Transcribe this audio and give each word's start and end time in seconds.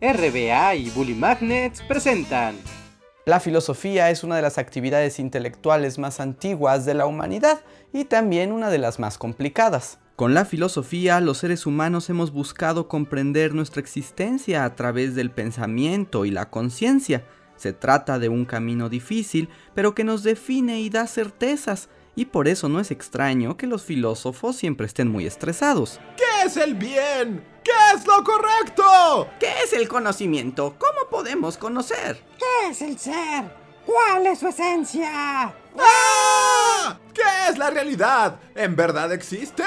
RBA 0.00 0.76
y 0.76 0.88
Bully 0.90 1.14
Magnets 1.14 1.82
presentan. 1.82 2.56
La 3.26 3.38
filosofía 3.38 4.10
es 4.10 4.24
una 4.24 4.36
de 4.36 4.42
las 4.42 4.56
actividades 4.56 5.18
intelectuales 5.18 5.98
más 5.98 6.20
antiguas 6.20 6.86
de 6.86 6.94
la 6.94 7.04
humanidad 7.04 7.60
y 7.92 8.06
también 8.06 8.50
una 8.50 8.70
de 8.70 8.78
las 8.78 8.98
más 8.98 9.18
complicadas. 9.18 9.98
Con 10.16 10.32
la 10.32 10.46
filosofía, 10.46 11.20
los 11.20 11.38
seres 11.38 11.66
humanos 11.66 12.08
hemos 12.08 12.32
buscado 12.32 12.88
comprender 12.88 13.54
nuestra 13.54 13.80
existencia 13.80 14.64
a 14.64 14.74
través 14.74 15.14
del 15.14 15.30
pensamiento 15.30 16.24
y 16.24 16.30
la 16.30 16.48
conciencia. 16.48 17.26
Se 17.56 17.74
trata 17.74 18.18
de 18.18 18.30
un 18.30 18.46
camino 18.46 18.88
difícil, 18.88 19.50
pero 19.74 19.94
que 19.94 20.04
nos 20.04 20.22
define 20.22 20.80
y 20.80 20.88
da 20.88 21.06
certezas, 21.06 21.90
y 22.16 22.24
por 22.24 22.48
eso 22.48 22.70
no 22.70 22.80
es 22.80 22.90
extraño 22.90 23.58
que 23.58 23.66
los 23.66 23.84
filósofos 23.84 24.56
siempre 24.56 24.86
estén 24.86 25.08
muy 25.08 25.26
estresados. 25.26 26.00
¿Qué 26.16 26.24
es 26.44 26.56
el 26.56 26.74
bien? 26.74 27.44
¿Qué 27.62 27.70
es 27.94 28.06
lo 28.06 28.24
correcto? 28.24 29.28
¿Qué 29.38 29.52
es 29.64 29.72
el 29.72 29.88
conocimiento? 29.88 30.76
¿Cómo 30.78 31.10
podemos 31.10 31.56
conocer? 31.58 32.22
¿Qué 32.38 32.70
es 32.70 32.82
el 32.82 32.98
ser? 32.98 33.44
¿Cuál 33.84 34.26
es 34.26 34.38
su 34.38 34.48
esencia? 34.48 35.52
¡Ah! 35.78 36.96
¿Qué 37.12 37.22
es 37.50 37.58
la 37.58 37.70
realidad? 37.70 38.36
¿En 38.54 38.76
verdad 38.76 39.12
existe? 39.12 39.62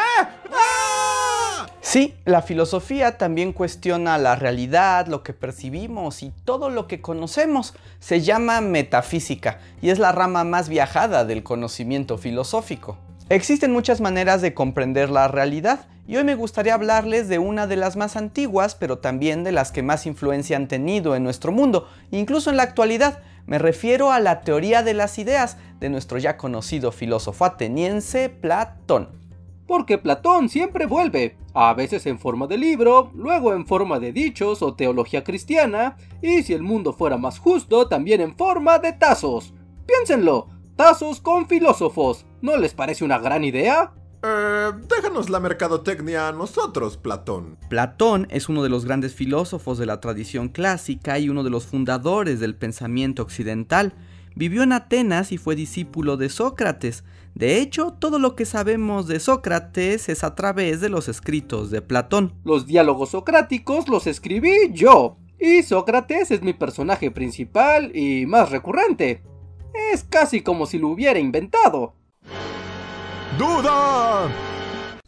¡Ah! 0.51 1.67
Sí, 1.81 2.15
la 2.25 2.41
filosofía 2.41 3.17
también 3.17 3.53
cuestiona 3.53 4.17
la 4.17 4.35
realidad, 4.35 5.07
lo 5.07 5.21
que 5.21 5.33
percibimos 5.33 6.23
y 6.23 6.31
todo 6.45 6.69
lo 6.69 6.87
que 6.87 7.01
conocemos. 7.01 7.75
Se 7.99 8.21
llama 8.21 8.61
metafísica 8.61 9.59
y 9.81 9.91
es 9.91 9.99
la 9.99 10.11
rama 10.11 10.43
más 10.43 10.69
viajada 10.69 11.25
del 11.25 11.43
conocimiento 11.43 12.17
filosófico. 12.17 12.97
Existen 13.33 13.71
muchas 13.71 13.99
maneras 13.99 14.43
de 14.43 14.53
comprender 14.53 15.09
la 15.09 15.27
realidad 15.27 15.87
y 16.07 16.17
hoy 16.17 16.23
me 16.23 16.35
gustaría 16.35 16.75
hablarles 16.75 17.27
de 17.29 17.39
una 17.39 17.65
de 17.65 17.77
las 17.77 17.95
más 17.95 18.15
antiguas, 18.15 18.75
pero 18.75 18.99
también 18.99 19.43
de 19.43 19.51
las 19.51 19.71
que 19.71 19.81
más 19.81 20.05
influencia 20.05 20.55
han 20.55 20.67
tenido 20.67 21.15
en 21.15 21.23
nuestro 21.23 21.51
mundo, 21.51 21.87
incluso 22.11 22.51
en 22.51 22.57
la 22.57 22.63
actualidad. 22.63 23.23
Me 23.47 23.57
refiero 23.57 24.11
a 24.11 24.19
la 24.19 24.41
teoría 24.41 24.83
de 24.83 24.93
las 24.93 25.17
ideas 25.17 25.57
de 25.79 25.89
nuestro 25.89 26.19
ya 26.19 26.37
conocido 26.37 26.91
filósofo 26.91 27.43
ateniense 27.45 28.29
Platón. 28.29 29.09
Porque 29.65 29.97
Platón 29.97 30.47
siempre 30.47 30.85
vuelve, 30.85 31.35
a 31.55 31.73
veces 31.73 32.05
en 32.05 32.19
forma 32.19 32.45
de 32.45 32.59
libro, 32.59 33.09
luego 33.15 33.55
en 33.55 33.65
forma 33.65 33.99
de 33.99 34.11
dichos 34.11 34.61
o 34.61 34.75
teología 34.75 35.23
cristiana, 35.23 35.97
y 36.21 36.43
si 36.43 36.53
el 36.53 36.61
mundo 36.61 36.93
fuera 36.93 37.17
más 37.17 37.39
justo, 37.39 37.87
también 37.87 38.21
en 38.21 38.37
forma 38.37 38.77
de 38.77 38.93
tazos. 38.93 39.55
Piénsenlo, 39.87 40.49
tazos 40.75 41.21
con 41.21 41.47
filósofos, 41.47 42.25
¿no 42.41 42.57
les 42.57 42.73
parece 42.73 43.03
una 43.05 43.19
gran 43.19 43.43
idea? 43.43 43.93
Eh, 44.25 44.71
déjanos 44.87 45.29
la 45.29 45.41
mercadotecnia 45.41 46.29
a 46.29 46.31
nosotros, 46.31 46.95
Platón. 46.95 47.57
Platón 47.69 48.27
es 48.29 48.47
uno 48.47 48.63
de 48.63 48.69
los 48.69 48.85
grandes 48.85 49.13
filósofos 49.13 49.77
de 49.77 49.85
la 49.85 49.99
tradición 49.99 50.47
clásica 50.47 51.19
y 51.19 51.27
uno 51.27 51.43
de 51.43 51.49
los 51.49 51.65
fundadores 51.65 52.39
del 52.39 52.55
pensamiento 52.55 53.21
occidental. 53.21 53.93
Vivió 54.35 54.63
en 54.63 54.71
Atenas 54.71 55.31
y 55.31 55.37
fue 55.37 55.55
discípulo 55.55 56.15
de 56.15 56.29
Sócrates. 56.29 57.03
De 57.35 57.59
hecho, 57.59 57.91
todo 57.99 58.17
lo 58.17 58.35
que 58.35 58.45
sabemos 58.45 59.07
de 59.07 59.19
Sócrates 59.19 60.07
es 60.07 60.23
a 60.23 60.35
través 60.35 60.79
de 60.79 60.89
los 60.89 61.09
escritos 61.09 61.69
de 61.69 61.81
Platón. 61.81 62.33
Los 62.45 62.65
diálogos 62.65 63.09
socráticos 63.09 63.89
los 63.89 64.07
escribí 64.07 64.71
yo, 64.71 65.17
y 65.37 65.63
Sócrates 65.63 66.31
es 66.31 66.41
mi 66.41 66.53
personaje 66.53 67.11
principal 67.11 67.93
y 67.93 68.25
más 68.25 68.49
recurrente. 68.49 69.21
Es 69.93 70.03
casi 70.03 70.41
como 70.41 70.65
si 70.65 70.79
lo 70.79 70.87
hubiera 70.87 71.19
inventado. 71.19 71.93
¡Duda! 73.37 74.27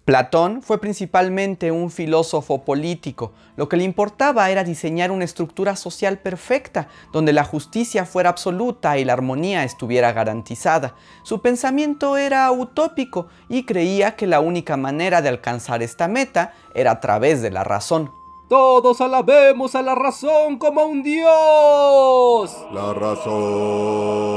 Platón 0.05 0.61
fue 0.61 0.80
principalmente 0.80 1.72
un 1.72 1.89
filósofo 1.89 2.64
político. 2.64 3.33
Lo 3.55 3.67
que 3.67 3.77
le 3.77 3.83
importaba 3.83 4.47
era 4.52 4.64
diseñar 4.64 5.09
una 5.09 5.25
estructura 5.25 5.75
social 5.75 6.19
perfecta, 6.19 6.88
donde 7.11 7.33
la 7.33 7.44
justicia 7.44 8.05
fuera 8.05 8.30
absoluta 8.30 9.00
y 9.00 9.05
la 9.05 9.14
armonía 9.14 9.64
estuviera 9.64 10.14
garantizada. 10.14 10.94
Su 11.23 11.42
pensamiento 11.42 12.17
era 12.17 12.52
utópico 12.52 13.26
y 13.49 13.65
creía 13.65 14.15
que 14.15 14.27
la 14.27 14.39
única 14.39 14.77
manera 14.77 15.23
de 15.23 15.30
alcanzar 15.30 15.82
esta 15.82 16.08
meta 16.08 16.54
era 16.76 16.92
a 16.92 16.99
través 16.99 17.42
de 17.42 17.49
la 17.49 17.64
razón. 17.64 18.11
Todos 18.48 19.02
alabemos 19.02 19.73
a 19.73 19.82
la 19.82 19.95
razón 19.95 20.60
como 20.60 20.86
un 20.86 21.02
dios. 21.02 22.56
La 22.72 22.94
razón. 22.94 24.36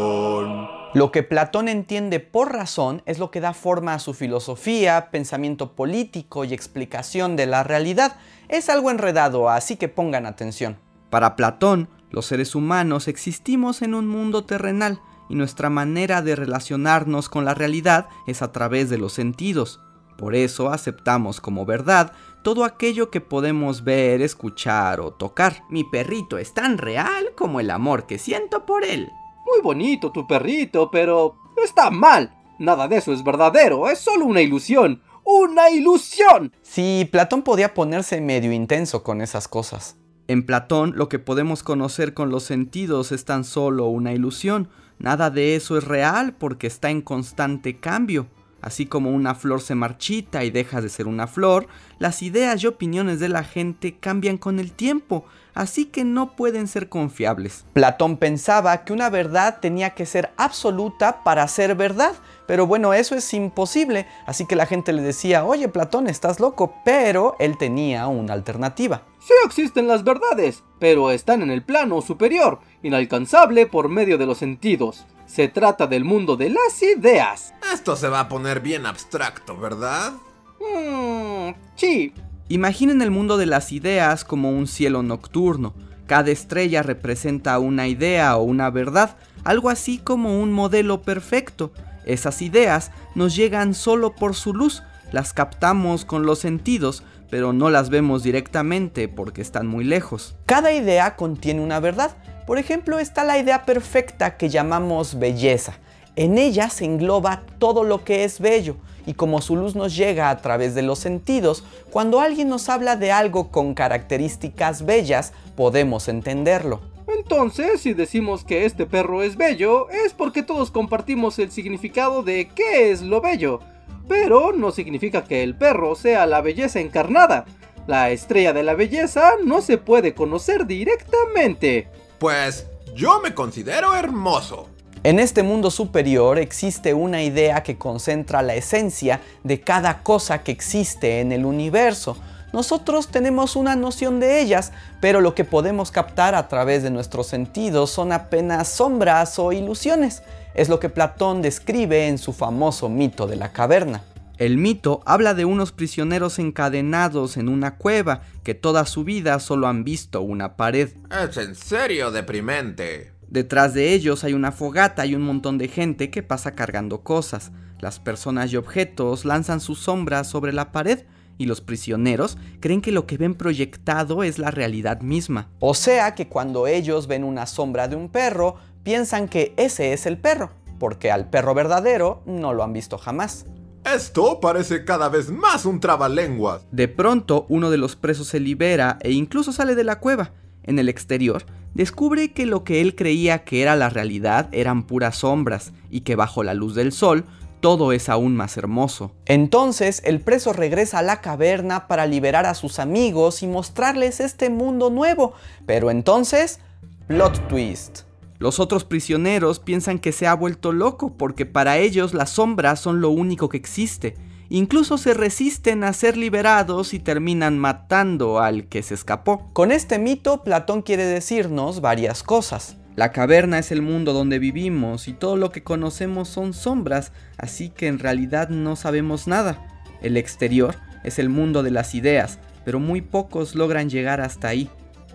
Lo 0.95 1.13
que 1.13 1.23
Platón 1.23 1.69
entiende 1.69 2.19
por 2.19 2.55
razón 2.55 3.03
es 3.05 3.19
lo 3.19 3.31
que 3.31 3.43
da 3.43 3.53
forma 3.53 3.93
a 3.93 3.99
su 3.99 4.15
filosofía, 4.15 5.11
pensamiento 5.11 5.73
político 5.73 6.47
y 6.47 6.55
explicación 6.55 7.37
de 7.37 7.45
la 7.45 7.65
realidad. 7.65 8.17
Es 8.49 8.71
algo 8.71 8.91
enredado, 8.91 9.51
así 9.51 9.77
que 9.77 9.89
pongan 9.89 10.25
atención. 10.25 10.79
Para 11.11 11.37
Platón, 11.37 11.91
los 12.11 12.25
seres 12.25 12.55
humanos 12.55 13.09
existimos 13.09 13.83
en 13.83 13.93
un 13.95 14.07
mundo 14.07 14.47
terrenal 14.47 15.03
y 15.29 15.35
nuestra 15.35 15.69
manera 15.69 16.23
de 16.23 16.35
relacionarnos 16.35 17.29
con 17.29 17.45
la 17.45 17.53
realidad 17.53 18.09
es 18.27 18.41
a 18.41 18.53
través 18.53 18.89
de 18.89 18.97
los 18.97 19.13
sentidos. 19.13 19.81
Por 20.17 20.35
eso 20.35 20.71
aceptamos 20.71 21.41
como 21.41 21.65
verdad 21.65 22.13
todo 22.43 22.65
aquello 22.65 23.11
que 23.11 23.21
podemos 23.21 23.85
ver, 23.85 24.23
escuchar 24.23 25.01
o 25.01 25.13
tocar. 25.13 25.65
Mi 25.69 25.85
perrito 25.85 26.39
es 26.39 26.55
tan 26.55 26.79
real 26.79 27.33
como 27.37 27.61
el 27.61 27.71
amor 27.71 28.07
que 28.07 28.19
siento 28.19 28.65
por 28.65 28.85
él. 28.85 29.11
Muy 29.47 29.61
bonito 29.63 30.13
tu 30.13 30.27
perrito, 30.27 30.91
pero 30.91 31.37
está 31.65 31.91
mal. 31.91 32.35
Nada 32.59 32.89
de 32.89 32.97
eso 32.97 33.13
es 33.13 33.23
verdadero, 33.23 33.89
es 33.89 33.99
solo 33.99 34.25
una 34.27 34.43
ilusión. 34.43 35.03
¡Una 35.25 35.69
ilusión! 35.71 36.55
Sí, 36.63 37.07
Platón 37.13 37.43
podía 37.43 37.75
ponerse 37.75 38.21
medio 38.21 38.51
intenso 38.51 39.03
con 39.03 39.21
esas 39.21 39.47
cosas. 39.47 39.99
En 40.27 40.45
Platón 40.45 40.95
lo 40.97 41.09
que 41.09 41.19
podemos 41.19 41.63
conocer 41.63 42.15
con 42.15 42.31
los 42.31 42.45
sentidos 42.45 43.13
es 43.13 43.27
tan 43.27 43.45
solo 43.45 43.87
una 43.87 44.13
ilusión. 44.13 44.69
Nada 44.99 45.31
de 45.31 45.55
eso 45.55 45.77
es 45.77 45.85
real 45.85 46.35
porque 46.35 46.67
está 46.67 46.91
en 46.91 47.03
constante 47.03 47.79
cambio. 47.79 48.27
Así 48.61 48.87
como 48.87 49.11
una 49.11 49.35
flor 49.35 49.61
se 49.61 49.75
marchita 49.75 50.45
y 50.45 50.51
deja 50.51 50.81
de 50.81 50.89
ser 50.89 51.07
una 51.07 51.27
flor, 51.27 51.69
las 51.99 52.23
ideas 52.23 52.63
y 52.63 52.67
opiniones 52.67 53.21
de 53.21 53.29
la 53.29 53.45
gente 53.45 53.97
cambian 53.99 54.37
con 54.37 54.59
el 54.59 54.73
tiempo, 54.73 55.25
así 55.55 55.85
que 55.85 56.05
no 56.05 56.35
pueden 56.35 56.67
ser 56.67 56.89
confiables. 56.89 57.65
Platón 57.73 58.17
pensaba 58.17 58.85
que 58.85 58.93
una 58.93 59.11
verdad 59.11 59.59
tenía 59.61 59.91
que 59.91 60.07
ser 60.07 60.31
absoluta 60.37 61.23
para 61.23 61.47
ser 61.47 61.77
verdad, 61.77 62.15
pero 62.47 62.67
bueno, 62.67 62.95
eso 62.95 63.15
es 63.15 63.33
imposible, 63.33 64.07
así 64.27 64.47
que 64.47 64.57
la 64.57 64.67
gente 64.67 64.93
le 64.93 65.03
decía, 65.03 65.45
oye 65.45 65.69
Platón, 65.69 66.09
estás 66.09 66.41
loco, 66.41 66.75
pero 66.85 67.37
él 67.39 67.57
tenía 67.59 68.07
una 68.09 68.33
alternativa. 68.33 69.03
Sí 69.21 69.35
existen 69.45 69.87
las 69.87 70.05
verdades, 70.05 70.65
pero 70.79 71.11
están 71.11 71.43
en 71.43 71.51
el 71.51 71.63
plano 71.63 72.01
superior, 72.03 72.61
inalcanzable 72.83 73.67
por 73.67 73.89
medio 73.89 74.19
de 74.19 74.27
los 74.27 74.39
sentidos. 74.39 75.07
Se 75.27 75.49
trata 75.49 75.87
del 75.87 76.05
mundo 76.05 76.37
de 76.37 76.49
las 76.49 76.83
ideas. 76.83 77.53
Esto 77.73 77.97
se 77.97 78.09
va 78.09 78.21
a 78.21 78.29
poner 78.29 78.61
bien 78.61 78.87
abstracto, 78.87 79.57
¿verdad? 79.57 80.13
Mmm, 80.61 81.53
sí. 81.77 82.15
Imaginen 82.49 83.03
el 83.03 83.11
mundo 83.11 83.37
de 83.37 83.47
las 83.47 83.73
ideas 83.73 84.25
como 84.25 84.51
un 84.51 84.67
cielo 84.67 85.03
nocturno. 85.03 85.75
Cada 86.07 86.31
estrella 86.31 86.83
representa 86.83 87.59
una 87.59 87.87
idea 87.87 88.37
o 88.37 88.43
una 88.43 88.71
verdad, 88.71 89.17
algo 89.45 89.69
así 89.69 89.99
como 89.99 90.41
un 90.41 90.53
modelo 90.53 91.03
perfecto. 91.03 91.73
Esas 92.07 92.41
ideas 92.41 92.91
nos 93.15 93.37
llegan 93.37 93.75
solo 93.75 94.15
por 94.15 94.35
su 94.35 94.55
luz, 94.55 94.83
las 95.13 95.35
captamos 95.35 96.07
con 96.07 96.25
los 96.25 96.39
sentidos, 96.39 97.03
pero 97.31 97.53
no 97.53 97.69
las 97.69 97.91
vemos 97.91 98.23
directamente 98.23 99.09
porque 99.09 99.43
están 99.43 99.67
muy 99.67 99.85
lejos. 99.85 100.35
Cada 100.47 100.73
idea 100.73 101.17
contiene 101.17 101.61
una 101.61 101.81
verdad. 101.81 102.17
Por 102.47 102.57
ejemplo, 102.57 102.99
está 102.99 103.25
la 103.25 103.37
idea 103.37 103.67
perfecta 103.67 104.39
que 104.39 104.49
llamamos 104.49 105.19
belleza. 105.19 105.75
En 106.19 106.37
ella 106.37 106.69
se 106.69 106.85
engloba 106.85 107.43
todo 107.61 107.85
lo 107.85 108.03
que 108.03 108.25
es 108.25 108.41
bello 108.41 108.75
y 109.07 109.15
como 109.15 109.41
su 109.41 109.55
luz 109.55 109.77
nos 109.77 109.95
llega 109.95 110.31
a 110.31 110.39
través 110.39 110.75
de 110.75 110.83
los 110.83 110.99
sentidos, 110.99 111.63
cuando 111.93 112.21
alguien 112.21 112.49
nos 112.49 112.69
habla 112.69 112.97
de 112.97 113.13
algo 113.13 113.53
con 113.53 113.73
características 113.73 114.85
bellas, 114.85 115.33
podemos 115.57 116.09
entenderlo. 116.09 116.81
Entonces, 117.07 117.83
si 117.83 117.93
decimos 117.93 118.43
que 118.43 118.65
este 118.65 118.85
perro 118.85 119.23
es 119.23 119.37
bello, 119.37 119.89
es 119.91 120.13
porque 120.13 120.43
todos 120.43 120.73
compartimos 120.73 121.39
el 121.39 121.53
significado 121.53 122.25
de 122.25 122.51
qué 122.53 122.91
es 122.91 123.01
lo 123.03 123.21
bello. 123.21 123.61
Pero 124.09 124.53
no 124.53 124.73
significa 124.73 125.23
que 125.23 125.45
el 125.45 125.55
perro 125.55 125.95
sea 125.95 126.27
la 126.27 126.41
belleza 126.41 126.81
encarnada. 126.81 127.45
La 127.87 128.11
estrella 128.11 128.53
de 128.53 128.65
la 128.65 128.75
belleza 128.75 129.35
no 129.45 129.63
se 129.63 129.79
puede 129.79 130.15
conocer 130.15 130.67
directamente. 130.67 131.87
Pues 132.19 132.67
yo 132.93 133.21
me 133.21 133.35
considero 133.35 133.95
hermoso. 133.95 134.69
En 135.05 135.21
este 135.21 135.45
mundo 135.45 135.71
superior 135.71 136.39
existe 136.39 136.93
una 136.93 137.23
idea 137.23 137.63
que 137.63 137.79
concentra 137.79 138.43
la 138.43 138.57
esencia 138.57 139.21
de 139.45 139.61
cada 139.61 140.03
cosa 140.03 140.43
que 140.43 140.51
existe 140.51 141.21
en 141.21 141.31
el 141.31 141.45
universo. 141.45 142.17
Nosotros 142.53 143.09
tenemos 143.09 143.55
una 143.55 143.77
noción 143.77 144.19
de 144.19 144.41
ellas, 144.41 144.73
pero 145.01 145.21
lo 145.21 145.37
que 145.37 145.45
podemos 145.45 145.93
captar 145.93 146.35
a 146.35 146.49
través 146.49 146.83
de 146.83 146.91
nuestros 146.91 147.29
sentidos 147.29 147.91
son 147.91 148.11
apenas 148.11 148.69
sombras 148.69 149.39
o 149.39 149.53
ilusiones. 149.53 150.23
Es 150.55 150.69
lo 150.69 150.81
que 150.81 150.89
Platón 150.89 151.43
describe 151.43 152.09
en 152.09 152.19
su 152.19 152.33
famoso 152.33 152.89
mito 152.89 153.29
de 153.29 153.37
la 153.37 153.53
caverna. 153.53 154.03
El 154.39 154.57
mito 154.57 155.03
habla 155.05 155.35
de 155.35 155.45
unos 155.45 155.73
prisioneros 155.73 156.39
encadenados 156.39 157.37
en 157.37 157.49
una 157.49 157.77
cueva 157.77 158.23
que 158.43 158.55
toda 158.55 158.85
su 158.87 159.05
vida 159.05 159.39
solo 159.39 159.69
han 159.69 159.85
visto 159.85 160.23
una 160.23 160.57
pared. 160.57 160.91
Es 161.11 161.37
en 161.37 161.55
serio 161.55 162.11
deprimente. 162.11 163.18
Detrás 163.31 163.75
de 163.75 163.93
ellos 163.93 164.25
hay 164.25 164.33
una 164.33 164.53
fogata 164.53 165.05
y 165.05 165.15
un 165.15 165.23
montón 165.23 165.59
de 165.59 165.69
gente 165.69 166.11
que 166.11 166.23
pasa 166.23 166.55
cargando 166.55 167.03
cosas. 167.03 167.53
Las 167.79 168.01
personas 168.01 168.53
y 168.53 168.57
objetos 168.57 169.25
lanzan 169.25 169.61
sus 169.61 169.79
sombras 169.79 170.27
sobre 170.27 170.53
la 170.53 170.73
pared 170.73 171.01
y 171.37 171.47
los 171.47 171.61
prisioneros 171.61 172.39
creen 172.61 172.81
que 172.81 172.91
lo 172.91 173.07
que 173.07 173.19
ven 173.19 173.35
proyectado 173.35 174.23
es 174.23 174.39
la 174.39 174.51
realidad 174.51 175.03
misma. 175.03 175.49
O 175.61 175.75
sea 175.75 176.15
que 176.15 176.29
cuando 176.29 176.67
ellos 176.67 177.07
ven 177.07 177.23
una 177.23 177.47
sombra 177.47 177.87
de 177.87 177.97
un 177.97 178.09
perro, 178.09 178.57
piensan 178.83 179.29
que 179.29 179.53
ese 179.57 179.93
es 179.93 180.07
el 180.07 180.19
perro, 180.19 180.51
porque 180.79 181.11
al 181.11 181.29
perro 181.31 181.55
verdadero 181.55 182.23
no 182.27 182.53
lo 182.55 182.65
han 182.65 182.73
visto 182.73 182.99
jamás. 182.99 183.47
Esto 183.85 184.41
parece 184.41 184.85
cada 184.85 185.09
vez 185.09 185.31
más 185.31 185.65
un 185.65 185.81
trabalenguas. 185.81 186.67
De 186.73 186.89
pronto, 186.89 187.47
uno 187.49 187.71
de 187.71 187.79
los 187.79 187.95
presos 187.95 188.27
se 188.27 188.41
libera 188.41 188.99
e 189.01 189.13
incluso 189.13 189.53
sale 189.53 189.75
de 189.75 189.85
la 189.85 190.01
cueva. 190.01 190.33
En 190.69 190.79
el 190.79 190.91
exterior, 190.91 191.47
descubre 191.73 192.33
que 192.35 192.45
lo 192.45 192.63
que 192.63 192.83
él 192.83 192.95
creía 192.95 193.43
que 193.43 193.63
era 193.63 193.75
la 193.75 193.89
realidad 193.89 194.51
eran 194.53 194.83
puras 194.83 195.17
sombras 195.17 195.73
y 195.89 196.03
que 196.03 196.15
bajo 196.15 196.45
la 196.45 196.53
luz 196.53 196.75
del 196.75 196.93
sol 196.93 197.25
todo 197.61 197.91
es 197.93 198.11
aún 198.11 198.37
más 198.37 198.59
hermoso. 198.59 199.11
Entonces 199.25 200.03
el 200.05 200.21
preso 200.21 200.53
regresa 200.53 200.99
a 200.99 201.03
la 201.03 201.23
caverna 201.23 201.89
para 201.89 202.05
liberar 202.05 202.45
a 202.45 202.55
sus 202.55 202.79
amigos 202.81 203.43
y 203.43 203.47
mostrarles 203.47 204.21
este 204.21 204.51
mundo 204.51 204.91
nuevo. 204.91 205.33
Pero 205.65 205.91
entonces, 205.91 206.61
plot 207.07 207.49
twist. 207.49 208.01
Los 208.39 208.61
otros 208.61 208.85
prisioneros 208.85 209.59
piensan 209.59 209.99
que 209.99 210.13
se 210.13 210.27
ha 210.27 210.35
vuelto 210.35 210.73
loco 210.73 211.15
porque 211.17 211.47
para 211.47 211.79
ellos 211.79 212.13
las 212.13 212.29
sombras 212.29 212.79
son 212.79 213.01
lo 213.01 213.09
único 213.09 213.49
que 213.49 213.57
existe 213.57 214.17
incluso 214.49 214.99
se 214.99 215.15
resisten 215.15 215.85
a 215.85 215.93
ser 215.93 216.17
liberados 216.17 216.95
y 216.95 216.99
terminan 216.99 217.59
matando 217.59 218.41
al 218.41 218.69
que 218.69 218.83
se 218.83 218.95
escapó. 218.95 219.51
Con 219.53 219.73
este 219.73 219.99
mito, 219.99 220.43
Platón 220.43 220.83
quiere 220.83 221.05
decirnos 221.05 221.81
varias 221.81 222.23
cosas. 222.23 222.77
La 222.97 223.13
caverna 223.13 223.61
es 223.61 223.71
el 223.71 223.81
mundo 223.81 224.13
donde 224.13 224.41
vivimos 224.41 225.07
y 225.07 225.13
todo 225.13 225.37
lo 225.37 225.53
que 225.53 225.63
conocemos 225.63 226.29
son 226.29 226.53
sombras, 226.53 227.13
así 227.37 227.69
que 227.69 227.87
en 227.87 228.01
realidad 228.01 228.49
no 228.49 228.75
sabemos 228.75 229.29
nada. 229.29 229.65
El 230.03 230.17
exterior 230.17 230.75
es 231.05 231.21
el 231.21 231.29
mundo 231.29 231.63
de 231.63 231.71
las 231.71 231.95
ideas, 231.95 232.41
pero 232.65 232.81
muy 232.81 233.01
pocos 233.01 233.55
logran 233.55 233.89
llegar 233.89 234.21
hasta 234.21 234.49
ahí. 234.49 234.69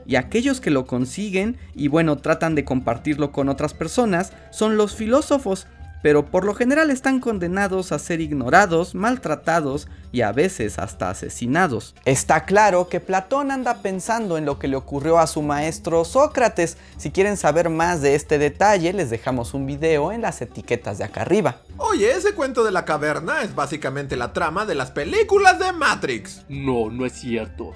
Y 0.05 0.15
aquellos 0.15 0.61
que 0.61 0.69
lo 0.69 0.85
consiguen 0.85 1.57
y 1.75 1.87
bueno, 1.87 2.17
tratan 2.17 2.55
de 2.55 2.65
compartirlo 2.65 3.31
con 3.31 3.49
otras 3.49 3.73
personas, 3.73 4.33
son 4.51 4.77
los 4.77 4.95
filósofos, 4.95 5.67
pero 6.03 6.25
por 6.25 6.43
lo 6.43 6.53
general 6.53 6.91
están 6.91 7.21
condenados 7.21 7.93
a 7.93 7.97
ser 7.97 8.21
ignorados, 8.21 8.93
maltratados 8.93 9.87
y 10.11 10.21
a 10.21 10.33
veces 10.33 10.77
hasta 10.77 11.09
asesinados. 11.09 11.95
Está 12.03 12.43
claro 12.45 12.89
que 12.89 12.99
Platón 12.99 13.49
anda 13.49 13.81
pensando 13.81 14.37
en 14.37 14.45
lo 14.45 14.59
que 14.59 14.67
le 14.67 14.75
ocurrió 14.75 15.17
a 15.17 15.27
su 15.27 15.41
maestro 15.41 16.03
Sócrates. 16.03 16.77
Si 16.97 17.09
quieren 17.09 17.37
saber 17.37 17.69
más 17.69 18.01
de 18.01 18.15
este 18.15 18.37
detalle, 18.37 18.91
les 18.91 19.09
dejamos 19.09 19.53
un 19.53 19.65
video 19.65 20.11
en 20.11 20.21
las 20.21 20.41
etiquetas 20.41 20.97
de 20.97 21.05
acá 21.05 21.21
arriba. 21.21 21.61
Oye, 21.77 22.11
ese 22.11 22.33
cuento 22.33 22.65
de 22.65 22.71
la 22.71 22.83
caverna 22.83 23.41
es 23.41 23.55
básicamente 23.55 24.17
la 24.17 24.33
trama 24.33 24.65
de 24.65 24.75
las 24.75 24.91
películas 24.91 25.57
de 25.57 25.71
Matrix. 25.71 26.43
No, 26.49 26.91
no 26.91 27.05
es 27.05 27.13
cierto. 27.13 27.71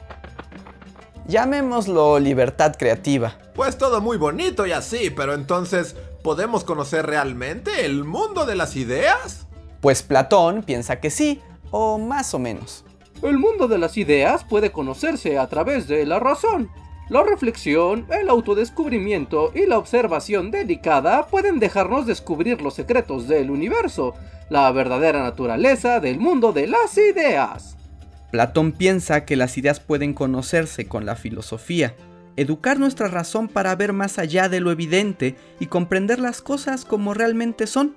Llamémoslo 1.28 2.20
libertad 2.20 2.76
creativa. 2.78 3.36
Pues 3.54 3.78
todo 3.78 4.00
muy 4.00 4.18
bonito 4.18 4.66
y 4.66 4.72
así, 4.72 5.10
pero 5.10 5.34
entonces, 5.34 5.96
¿podemos 6.28 6.66
conocer 6.66 7.06
realmente 7.06 7.86
el 7.86 8.04
mundo 8.04 8.46
de 8.46 8.58
las 8.58 8.76
ideas? 8.76 9.48
Pues 9.80 10.04
Platón 10.04 10.62
piensa 10.62 11.00
que 11.00 11.10
sí, 11.10 11.40
o 11.72 11.98
más 11.98 12.34
o 12.34 12.40
menos. 12.40 12.84
El 13.24 13.38
mundo 13.38 13.70
de 13.70 13.78
las 13.78 13.96
ideas 13.96 14.44
puede 14.44 14.74
conocerse 14.74 15.38
a 15.38 15.48
través 15.48 15.88
de 15.88 16.06
la 16.06 16.20
razón. 16.20 16.70
La 17.08 17.24
reflexión, 17.24 18.08
el 18.10 18.28
autodescubrimiento 18.28 19.54
y 19.56 19.68
la 19.68 19.78
observación 19.78 20.52
dedicada 20.52 21.28
pueden 21.28 21.60
dejarnos 21.60 22.06
descubrir 22.06 22.62
los 22.62 22.74
secretos 22.74 23.30
del 23.30 23.50
universo, 23.50 24.14
la 24.50 24.70
verdadera 24.74 25.24
naturaleza 25.24 26.02
del 26.02 26.20
mundo 26.20 26.52
de 26.52 26.68
las 26.68 26.98
ideas. 26.98 27.78
Platón 28.32 28.74
piensa 28.74 29.24
que 29.24 29.38
las 29.38 29.58
ideas 29.58 29.80
pueden 29.80 30.14
conocerse 30.14 30.90
con 30.90 31.06
la 31.06 31.16
filosofía, 31.16 31.96
educar 32.38 32.80
nuestra 32.80 33.10
razón 33.10 33.50
para 33.50 33.76
ver 33.76 33.92
más 33.92 34.18
allá 34.20 34.48
de 34.48 34.62
lo 34.62 34.72
evidente 34.72 35.36
y 35.60 35.66
comprender 35.66 36.20
las 36.20 36.42
cosas 36.42 36.86
como 36.86 37.14
realmente 37.14 37.68
son. 37.68 37.96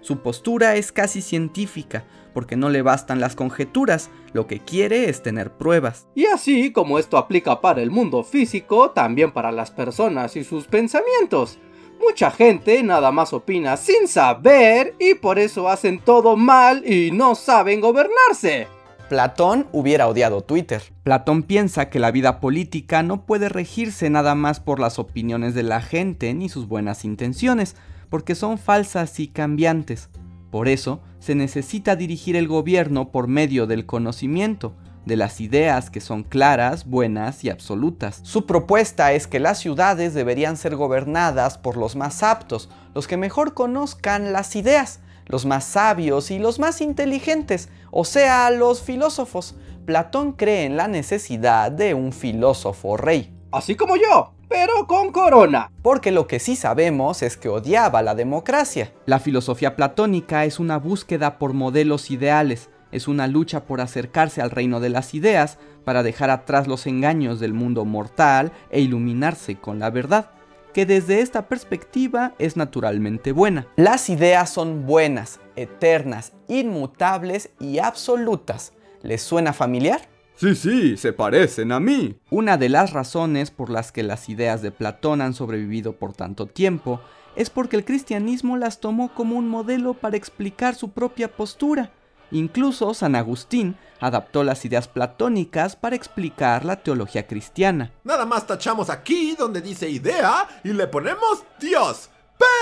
Su 0.00 0.20
postura 0.20 0.76
es 0.76 0.92
casi 0.92 1.20
científica, 1.20 2.04
porque 2.32 2.56
no 2.56 2.70
le 2.70 2.80
bastan 2.80 3.20
las 3.20 3.36
conjeturas, 3.36 4.08
lo 4.32 4.46
que 4.46 4.60
quiere 4.60 5.10
es 5.10 5.22
tener 5.22 5.52
pruebas. 5.52 6.06
Y 6.14 6.26
así 6.26 6.72
como 6.72 6.98
esto 6.98 7.18
aplica 7.18 7.60
para 7.60 7.82
el 7.82 7.90
mundo 7.90 8.22
físico, 8.24 8.90
también 8.90 9.32
para 9.32 9.52
las 9.52 9.70
personas 9.70 10.36
y 10.36 10.44
sus 10.44 10.66
pensamientos. 10.66 11.58
Mucha 12.00 12.30
gente 12.30 12.82
nada 12.82 13.12
más 13.12 13.34
opina 13.34 13.76
sin 13.76 14.08
saber 14.08 14.94
y 14.98 15.14
por 15.14 15.38
eso 15.38 15.68
hacen 15.68 15.98
todo 15.98 16.34
mal 16.34 16.82
y 16.90 17.10
no 17.10 17.34
saben 17.34 17.82
gobernarse. 17.82 18.68
Platón 19.10 19.66
hubiera 19.72 20.06
odiado 20.06 20.42
Twitter. 20.42 20.84
Platón 21.02 21.42
piensa 21.42 21.90
que 21.90 21.98
la 21.98 22.12
vida 22.12 22.38
política 22.38 23.02
no 23.02 23.26
puede 23.26 23.48
regirse 23.48 24.08
nada 24.08 24.36
más 24.36 24.60
por 24.60 24.78
las 24.78 25.00
opiniones 25.00 25.52
de 25.52 25.64
la 25.64 25.80
gente 25.82 26.32
ni 26.32 26.48
sus 26.48 26.68
buenas 26.68 27.04
intenciones, 27.04 27.74
porque 28.08 28.36
son 28.36 28.56
falsas 28.56 29.18
y 29.18 29.26
cambiantes. 29.26 30.10
Por 30.52 30.68
eso, 30.68 31.00
se 31.18 31.34
necesita 31.34 31.96
dirigir 31.96 32.36
el 32.36 32.46
gobierno 32.46 33.10
por 33.10 33.26
medio 33.26 33.66
del 33.66 33.84
conocimiento, 33.84 34.76
de 35.06 35.16
las 35.16 35.40
ideas 35.40 35.90
que 35.90 36.00
son 36.00 36.22
claras, 36.22 36.86
buenas 36.86 37.42
y 37.42 37.50
absolutas. 37.50 38.20
Su 38.22 38.46
propuesta 38.46 39.12
es 39.12 39.26
que 39.26 39.40
las 39.40 39.58
ciudades 39.58 40.14
deberían 40.14 40.56
ser 40.56 40.76
gobernadas 40.76 41.58
por 41.58 41.76
los 41.76 41.96
más 41.96 42.22
aptos, 42.22 42.70
los 42.94 43.08
que 43.08 43.16
mejor 43.16 43.54
conozcan 43.54 44.32
las 44.32 44.54
ideas, 44.54 45.00
los 45.30 45.46
más 45.46 45.64
sabios 45.64 46.30
y 46.30 46.38
los 46.38 46.58
más 46.58 46.80
inteligentes, 46.80 47.68
o 47.90 48.04
sea, 48.04 48.50
los 48.50 48.82
filósofos. 48.82 49.54
Platón 49.86 50.32
cree 50.32 50.64
en 50.64 50.76
la 50.76 50.88
necesidad 50.88 51.70
de 51.72 51.94
un 51.94 52.12
filósofo 52.12 52.96
rey. 52.96 53.32
Así 53.52 53.76
como 53.76 53.96
yo, 53.96 54.34
pero 54.48 54.86
con 54.86 55.12
corona. 55.12 55.70
Porque 55.82 56.10
lo 56.10 56.26
que 56.26 56.38
sí 56.38 56.56
sabemos 56.56 57.22
es 57.22 57.36
que 57.36 57.48
odiaba 57.48 58.02
la 58.02 58.14
democracia. 58.14 58.92
La 59.06 59.20
filosofía 59.20 59.76
platónica 59.76 60.44
es 60.44 60.58
una 60.58 60.78
búsqueda 60.78 61.38
por 61.38 61.54
modelos 61.54 62.10
ideales, 62.10 62.68
es 62.92 63.08
una 63.08 63.26
lucha 63.26 63.64
por 63.64 63.80
acercarse 63.80 64.42
al 64.42 64.50
reino 64.50 64.80
de 64.80 64.90
las 64.90 65.14
ideas 65.14 65.58
para 65.84 66.02
dejar 66.02 66.30
atrás 66.30 66.66
los 66.66 66.86
engaños 66.86 67.40
del 67.40 67.54
mundo 67.54 67.84
mortal 67.84 68.52
e 68.70 68.80
iluminarse 68.80 69.56
con 69.56 69.78
la 69.78 69.90
verdad 69.90 70.30
que 70.72 70.86
desde 70.86 71.20
esta 71.20 71.48
perspectiva 71.48 72.34
es 72.38 72.56
naturalmente 72.56 73.32
buena. 73.32 73.66
Las 73.76 74.08
ideas 74.08 74.50
son 74.50 74.86
buenas, 74.86 75.40
eternas, 75.56 76.32
inmutables 76.48 77.50
y 77.58 77.78
absolutas. 77.78 78.72
¿Les 79.02 79.22
suena 79.22 79.52
familiar? 79.52 80.08
Sí, 80.34 80.54
sí, 80.54 80.96
se 80.96 81.12
parecen 81.12 81.70
a 81.72 81.80
mí. 81.80 82.16
Una 82.30 82.56
de 82.56 82.70
las 82.70 82.92
razones 82.92 83.50
por 83.50 83.68
las 83.68 83.92
que 83.92 84.02
las 84.02 84.28
ideas 84.28 84.62
de 84.62 84.70
Platón 84.70 85.20
han 85.20 85.34
sobrevivido 85.34 85.96
por 85.96 86.14
tanto 86.14 86.46
tiempo 86.46 87.00
es 87.36 87.50
porque 87.50 87.76
el 87.76 87.84
cristianismo 87.84 88.56
las 88.56 88.80
tomó 88.80 89.14
como 89.14 89.36
un 89.36 89.48
modelo 89.48 89.94
para 89.94 90.16
explicar 90.16 90.74
su 90.74 90.92
propia 90.92 91.28
postura. 91.36 91.92
Incluso 92.30 92.94
San 92.94 93.14
Agustín 93.14 93.76
adaptó 94.00 94.44
las 94.44 94.64
ideas 94.64 94.88
platónicas 94.88 95.76
para 95.76 95.96
explicar 95.96 96.64
la 96.64 96.76
teología 96.76 97.26
cristiana. 97.26 97.92
Nada 98.04 98.26
más 98.26 98.46
tachamos 98.46 98.90
aquí 98.90 99.34
donde 99.38 99.60
dice 99.60 99.88
idea 99.88 100.48
y 100.64 100.72
le 100.72 100.86
ponemos 100.86 101.44
Dios. 101.60 102.10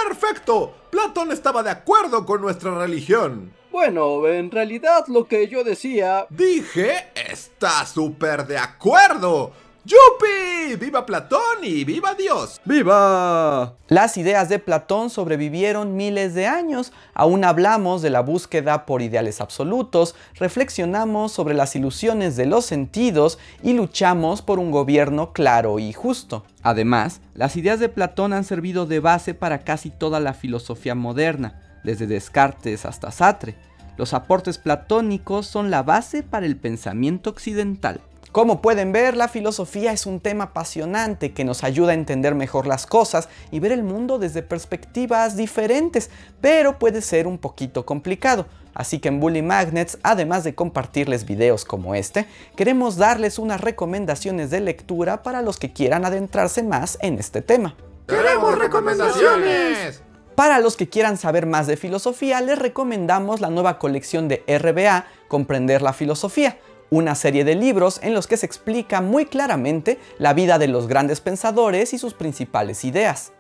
¡Perfecto! 0.09 0.75
Platón 0.91 1.31
estaba 1.31 1.63
de 1.63 1.71
acuerdo 1.71 2.27
con 2.27 2.41
nuestra 2.41 2.77
religión. 2.77 3.53
Bueno, 3.71 4.27
en 4.27 4.51
realidad 4.51 5.05
lo 5.07 5.29
que 5.29 5.47
yo 5.47 5.63
decía... 5.63 6.27
Dije, 6.31 7.09
está 7.15 7.85
súper 7.87 8.47
de 8.47 8.59
acuerdo. 8.59 9.53
¡Yupi! 9.89 10.77
¡Viva 10.77 11.07
Platón 11.07 11.63
y 11.63 11.83
viva 11.83 12.15
Dios! 12.15 12.61
¡Viva! 12.67 13.75
Las 13.89 14.19
ideas 14.19 14.51
de 14.51 14.59
Platón 14.59 15.09
sobrevivieron 15.09 15.97
miles 15.97 16.35
de 16.35 16.47
años. 16.47 16.93
Aún 17.15 17.43
hablamos 17.43 18.03
de 18.03 18.11
la 18.11 18.21
búsqueda 18.21 18.85
por 18.85 19.01
ideales 19.01 19.41
absolutos, 19.41 20.15
reflexionamos 20.35 21.33
sobre 21.33 21.55
las 21.55 21.75
ilusiones 21.75 22.37
de 22.37 22.45
los 22.45 22.67
sentidos 22.67 23.39
y 23.63 23.73
luchamos 23.73 24.43
por 24.43 24.59
un 24.59 24.73
gobierno 24.73 25.33
claro 25.33 25.79
y 25.79 25.95
justo. 25.95 26.45
Además, 26.63 27.23
las 27.33 27.57
ideas 27.57 27.81
de 27.81 27.89
Platón 27.89 28.35
han 28.35 28.45
servido 28.45 28.85
de 28.85 29.01
base 29.01 29.33
para 29.33 29.61
casi 29.61 29.89
toda 29.89 30.21
la 30.21 30.35
filosofía 30.35 30.95
moderna, 30.95 31.63
desde 31.83 32.07
Descartes 32.07 32.85
hasta 32.85 33.11
Sartre. 33.11 33.55
Los 33.97 34.13
aportes 34.13 34.59
platónicos 34.59 35.47
son 35.47 35.71
la 35.71 35.83
base 35.83 36.23
para 36.23 36.45
el 36.45 36.59
pensamiento 36.59 37.31
occidental. 37.31 38.03
Como 38.33 38.61
pueden 38.61 38.93
ver, 38.93 39.17
la 39.17 39.29
filosofía 39.29 39.93
es 39.93 40.05
un 40.05 40.21
tema 40.21 40.45
apasionante 40.45 41.33
que 41.33 41.45
nos 41.45 41.65
ayuda 41.65 41.93
a 41.93 41.95
entender 41.95 42.35
mejor 42.35 42.67
las 42.67 42.87
cosas 42.87 43.29
y 43.51 43.59
ver 43.59 43.73
el 43.73 43.83
mundo 43.83 44.19
desde 44.19 44.43
perspectivas 44.43 45.37
diferentes, 45.37 46.11
pero 46.41 46.79
puede 46.79 47.01
ser 47.01 47.27
un 47.27 47.39
poquito 47.39 47.87
complicado. 47.87 48.47
Así 48.75 48.99
que 48.99 49.09
en 49.09 49.19
Bully 49.19 49.43
Magnets, 49.43 49.99
además 50.03 50.45
de 50.45 50.55
compartirles 50.55 51.25
videos 51.25 51.65
como 51.65 51.95
este, 51.95 52.27
queremos 52.55 52.97
darles 52.97 53.39
unas 53.39 53.61
recomendaciones 53.61 54.51
de 54.51 54.61
lectura 54.61 55.23
para 55.23 55.43
los 55.43 55.59
que 55.59 55.73
quieran 55.73 56.05
adentrarse 56.05 56.63
más 56.63 56.99
en 57.01 57.19
este 57.19 57.43
tema. 57.43 57.75
¡Queremos 58.07 58.59
recomendaciones! 58.59 60.03
Para 60.35 60.61
los 60.61 60.77
que 60.77 60.89
quieran 60.89 61.17
saber 61.17 61.47
más 61.47 61.67
de 61.67 61.77
filosofía, 61.77 62.41
les 62.41 62.59
recomendamos 62.59 63.41
la 63.41 63.51
nueva 63.51 63.81
colección 63.81 64.29
de 64.29 64.45
RBA, 64.47 65.07
Comprender 65.27 65.83
la 65.83 65.93
Filosofía, 65.93 66.59
una 66.91 67.15
serie 67.15 67.45
de 67.45 67.55
libros 67.55 68.01
en 68.03 68.15
los 68.15 68.27
que 68.27 68.37
se 68.37 68.47
explica 68.47 69.01
muy 69.01 69.27
claramente 69.27 69.99
la 70.19 70.33
vida 70.33 70.59
de 70.59 70.69
los 70.69 70.89
grandes 70.89 71.21
pensadores 71.21 71.93
y 71.93 71.99
sus 71.99 72.15
principales 72.15 72.85
ideas. 72.85 73.33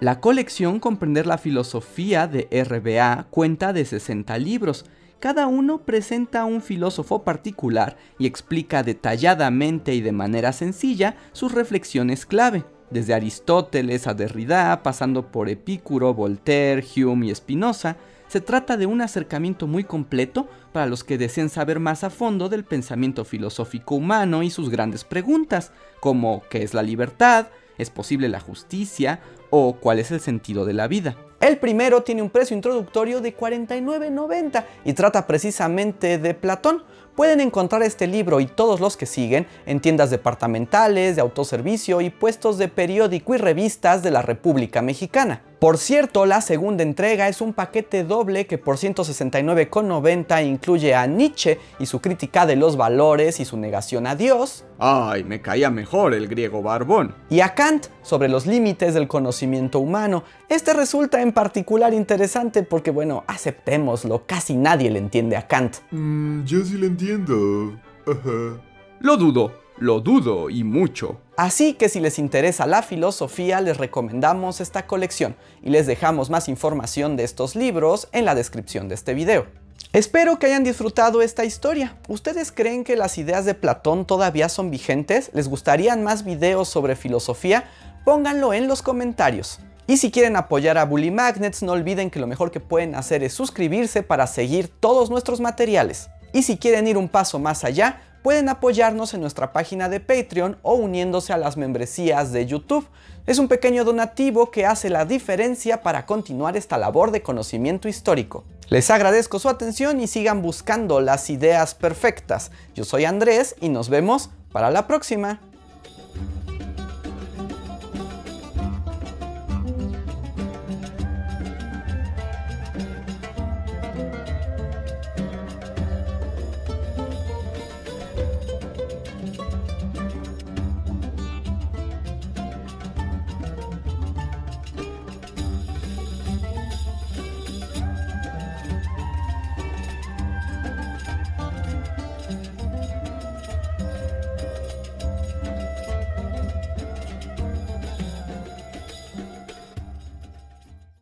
La 0.00 0.20
colección 0.20 0.80
Comprender 0.80 1.26
la 1.26 1.38
Filosofía 1.38 2.26
de 2.26 2.48
RBA 2.50 3.28
cuenta 3.30 3.72
de 3.72 3.84
60 3.84 4.36
libros. 4.38 4.84
Cada 5.20 5.46
uno 5.46 5.82
presenta 5.82 6.44
un 6.44 6.60
filósofo 6.60 7.22
particular 7.22 7.96
y 8.18 8.26
explica 8.26 8.82
detalladamente 8.82 9.94
y 9.94 10.00
de 10.00 10.10
manera 10.10 10.52
sencilla 10.52 11.14
sus 11.30 11.52
reflexiones 11.52 12.26
clave, 12.26 12.64
desde 12.90 13.14
Aristóteles 13.14 14.08
a 14.08 14.14
Derrida, 14.14 14.82
pasando 14.82 15.30
por 15.30 15.48
Epicuro, 15.48 16.14
Voltaire, 16.14 16.84
Hume 16.96 17.26
y 17.26 17.34
Spinoza, 17.36 17.96
se 18.32 18.40
trata 18.40 18.78
de 18.78 18.86
un 18.86 19.02
acercamiento 19.02 19.66
muy 19.66 19.84
completo 19.84 20.48
para 20.72 20.86
los 20.86 21.04
que 21.04 21.18
desean 21.18 21.50
saber 21.50 21.80
más 21.80 22.02
a 22.02 22.08
fondo 22.08 22.48
del 22.48 22.64
pensamiento 22.64 23.26
filosófico 23.26 23.94
humano 23.94 24.42
y 24.42 24.48
sus 24.48 24.70
grandes 24.70 25.04
preguntas, 25.04 25.70
como 26.00 26.42
¿qué 26.48 26.62
es 26.62 26.72
la 26.72 26.82
libertad? 26.82 27.48
¿Es 27.76 27.90
posible 27.90 28.30
la 28.30 28.40
justicia? 28.40 29.20
¿O 29.50 29.74
cuál 29.74 29.98
es 29.98 30.10
el 30.12 30.20
sentido 30.20 30.64
de 30.64 30.72
la 30.72 30.88
vida? 30.88 31.14
El 31.42 31.58
primero 31.58 32.04
tiene 32.04 32.22
un 32.22 32.30
precio 32.30 32.56
introductorio 32.56 33.20
de 33.20 33.36
49.90 33.36 34.64
y 34.86 34.94
trata 34.94 35.26
precisamente 35.26 36.16
de 36.16 36.32
Platón. 36.32 36.84
Pueden 37.14 37.38
encontrar 37.38 37.82
este 37.82 38.06
libro 38.06 38.40
y 38.40 38.46
todos 38.46 38.80
los 38.80 38.96
que 38.96 39.04
siguen 39.04 39.46
en 39.66 39.80
tiendas 39.80 40.08
departamentales, 40.08 41.16
de 41.16 41.20
autoservicio 41.20 42.00
y 42.00 42.08
puestos 42.08 42.56
de 42.56 42.68
periódico 42.68 43.34
y 43.34 43.38
revistas 43.38 44.02
de 44.02 44.10
la 44.10 44.22
República 44.22 44.80
Mexicana. 44.80 45.42
Por 45.62 45.78
cierto, 45.78 46.26
la 46.26 46.40
segunda 46.40 46.82
entrega 46.82 47.28
es 47.28 47.40
un 47.40 47.52
paquete 47.52 48.02
doble 48.02 48.48
que 48.48 48.58
por 48.58 48.78
169,90 48.78 50.44
incluye 50.44 50.92
a 50.92 51.06
Nietzsche 51.06 51.60
y 51.78 51.86
su 51.86 52.00
crítica 52.00 52.46
de 52.46 52.56
los 52.56 52.76
valores 52.76 53.38
y 53.38 53.44
su 53.44 53.56
negación 53.56 54.08
a 54.08 54.16
Dios. 54.16 54.64
Ay, 54.80 55.22
me 55.22 55.40
caía 55.40 55.70
mejor 55.70 56.14
el 56.14 56.26
griego 56.26 56.62
barbón. 56.62 57.14
Y 57.30 57.42
a 57.42 57.54
Kant 57.54 57.86
sobre 58.02 58.28
los 58.28 58.44
límites 58.44 58.94
del 58.94 59.06
conocimiento 59.06 59.78
humano. 59.78 60.24
Este 60.48 60.72
resulta 60.72 61.22
en 61.22 61.30
particular 61.30 61.94
interesante 61.94 62.64
porque, 62.64 62.90
bueno, 62.90 63.22
aceptémoslo, 63.28 64.26
casi 64.26 64.56
nadie 64.56 64.90
le 64.90 64.98
entiende 64.98 65.36
a 65.36 65.46
Kant. 65.46 65.76
Mmm, 65.92 66.42
yo 66.42 66.64
sí 66.64 66.76
lo 66.76 66.86
entiendo. 66.86 67.78
Ajá. 68.04 68.60
Lo 68.98 69.16
dudo, 69.16 69.61
lo 69.78 70.00
dudo 70.00 70.50
y 70.50 70.64
mucho. 70.64 71.20
Así 71.36 71.74
que 71.74 71.88
si 71.88 72.00
les 72.00 72.18
interesa 72.18 72.66
la 72.66 72.82
filosofía, 72.82 73.60
les 73.60 73.78
recomendamos 73.78 74.60
esta 74.60 74.86
colección 74.86 75.36
y 75.62 75.70
les 75.70 75.86
dejamos 75.86 76.30
más 76.30 76.48
información 76.48 77.16
de 77.16 77.24
estos 77.24 77.56
libros 77.56 78.08
en 78.12 78.24
la 78.24 78.34
descripción 78.34 78.88
de 78.88 78.94
este 78.94 79.14
video. 79.14 79.46
Espero 79.92 80.38
que 80.38 80.46
hayan 80.46 80.64
disfrutado 80.64 81.20
esta 81.20 81.44
historia. 81.44 81.98
¿Ustedes 82.08 82.50
creen 82.52 82.84
que 82.84 82.96
las 82.96 83.18
ideas 83.18 83.44
de 83.44 83.54
Platón 83.54 84.06
todavía 84.06 84.48
son 84.48 84.70
vigentes? 84.70 85.30
¿Les 85.34 85.48
gustarían 85.48 86.02
más 86.02 86.24
videos 86.24 86.68
sobre 86.68 86.96
filosofía? 86.96 87.64
Pónganlo 88.04 88.54
en 88.54 88.68
los 88.68 88.82
comentarios. 88.82 89.58
Y 89.86 89.96
si 89.96 90.10
quieren 90.10 90.36
apoyar 90.36 90.78
a 90.78 90.84
Bully 90.84 91.10
Magnets, 91.10 91.62
no 91.62 91.72
olviden 91.72 92.10
que 92.10 92.20
lo 92.20 92.26
mejor 92.26 92.50
que 92.50 92.60
pueden 92.60 92.94
hacer 92.94 93.22
es 93.22 93.34
suscribirse 93.34 94.02
para 94.02 94.26
seguir 94.26 94.68
todos 94.68 95.10
nuestros 95.10 95.40
materiales. 95.40 96.08
Y 96.32 96.42
si 96.42 96.56
quieren 96.56 96.86
ir 96.86 96.96
un 96.96 97.08
paso 97.08 97.38
más 97.38 97.64
allá, 97.64 98.00
pueden 98.22 98.48
apoyarnos 98.48 99.14
en 99.14 99.20
nuestra 99.20 99.52
página 99.52 99.88
de 99.88 100.00
Patreon 100.00 100.56
o 100.62 100.74
uniéndose 100.74 101.32
a 101.32 101.36
las 101.36 101.56
membresías 101.56 102.32
de 102.32 102.46
YouTube. 102.46 102.86
Es 103.26 103.38
un 103.38 103.48
pequeño 103.48 103.84
donativo 103.84 104.50
que 104.50 104.66
hace 104.66 104.90
la 104.90 105.04
diferencia 105.04 105.82
para 105.82 106.06
continuar 106.06 106.56
esta 106.56 106.78
labor 106.78 107.10
de 107.10 107.22
conocimiento 107.22 107.88
histórico. 107.88 108.44
Les 108.68 108.90
agradezco 108.90 109.38
su 109.38 109.48
atención 109.48 110.00
y 110.00 110.06
sigan 110.06 110.40
buscando 110.42 111.00
las 111.00 111.28
ideas 111.30 111.74
perfectas. 111.74 112.50
Yo 112.74 112.84
soy 112.84 113.04
Andrés 113.04 113.54
y 113.60 113.68
nos 113.68 113.88
vemos 113.88 114.30
para 114.50 114.70
la 114.70 114.86
próxima. 114.86 115.40